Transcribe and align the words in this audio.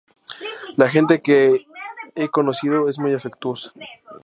La 0.77 0.89
gente 0.89 1.21
que 1.21 1.67
he 2.15 2.27
conocido 2.29 2.89
es 2.89 2.97
muy 2.97 3.13
afectuosa". 3.13 3.71